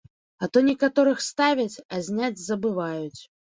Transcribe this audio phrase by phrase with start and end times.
[0.45, 3.21] А то некаторых ставяць, а зняць забываюць.